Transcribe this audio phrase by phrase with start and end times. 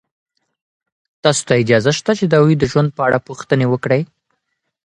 [1.23, 4.01] تاسو ته اجازه شته چې د هغوی د ژوند په اړه پوښتنې وکړئ.